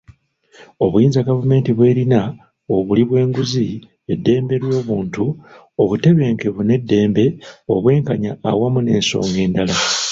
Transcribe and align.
Obuyinza 0.85 1.25
gavumenti 1.27 1.69
bw'erina, 1.77 2.21
obuli 2.75 3.03
bw'enguzi, 3.09 3.67
eddembe 4.13 4.55
ly'obuntu, 4.63 5.23
obutebenkevu 5.81 6.61
n'eddembe, 6.65 7.25
obwenkanya 7.73 8.31
awamu 8.49 8.79
n'ensonga 8.81 9.39
endala. 9.45 9.75